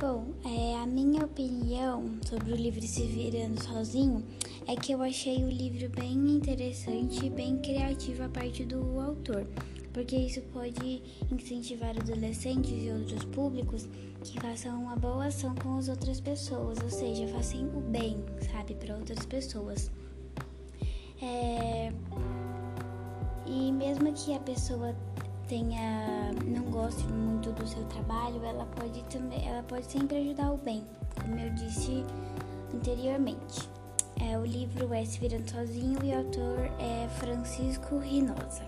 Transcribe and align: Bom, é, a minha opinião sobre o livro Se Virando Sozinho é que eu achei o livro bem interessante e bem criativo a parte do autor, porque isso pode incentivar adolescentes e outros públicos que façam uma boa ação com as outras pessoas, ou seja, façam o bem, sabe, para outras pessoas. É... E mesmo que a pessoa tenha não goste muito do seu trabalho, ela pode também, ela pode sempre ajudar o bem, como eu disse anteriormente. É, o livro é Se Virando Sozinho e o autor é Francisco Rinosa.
Bom, 0.00 0.26
é, 0.44 0.76
a 0.76 0.86
minha 0.86 1.24
opinião 1.24 2.20
sobre 2.24 2.52
o 2.52 2.56
livro 2.56 2.80
Se 2.86 3.02
Virando 3.02 3.60
Sozinho 3.60 4.24
é 4.68 4.76
que 4.76 4.92
eu 4.92 5.02
achei 5.02 5.42
o 5.42 5.50
livro 5.50 5.90
bem 5.90 6.36
interessante 6.36 7.26
e 7.26 7.28
bem 7.28 7.58
criativo 7.58 8.22
a 8.22 8.28
parte 8.28 8.64
do 8.64 9.00
autor, 9.00 9.44
porque 9.92 10.14
isso 10.14 10.40
pode 10.52 11.02
incentivar 11.32 11.98
adolescentes 11.98 12.70
e 12.70 12.92
outros 12.92 13.24
públicos 13.24 13.88
que 14.22 14.38
façam 14.40 14.80
uma 14.80 14.94
boa 14.94 15.26
ação 15.26 15.52
com 15.56 15.76
as 15.76 15.88
outras 15.88 16.20
pessoas, 16.20 16.78
ou 16.80 16.90
seja, 16.90 17.26
façam 17.34 17.66
o 17.76 17.80
bem, 17.80 18.24
sabe, 18.52 18.74
para 18.74 18.94
outras 18.94 19.26
pessoas. 19.26 19.90
É... 21.20 21.92
E 23.46 23.72
mesmo 23.72 24.12
que 24.12 24.32
a 24.32 24.38
pessoa 24.38 24.94
tenha 25.48 26.30
não 26.44 26.64
goste 26.64 27.02
muito 27.04 27.50
do 27.52 27.66
seu 27.66 27.82
trabalho, 27.86 28.44
ela 28.44 28.66
pode 28.76 29.02
também, 29.04 29.48
ela 29.48 29.62
pode 29.62 29.86
sempre 29.86 30.18
ajudar 30.18 30.52
o 30.52 30.58
bem, 30.58 30.84
como 31.20 31.38
eu 31.38 31.50
disse 31.54 32.04
anteriormente. 32.72 33.68
É, 34.20 34.38
o 34.38 34.44
livro 34.44 34.92
é 34.92 35.04
Se 35.04 35.18
Virando 35.18 35.50
Sozinho 35.50 35.98
e 36.04 36.12
o 36.12 36.18
autor 36.18 36.70
é 36.78 37.08
Francisco 37.18 37.98
Rinosa. 37.98 38.64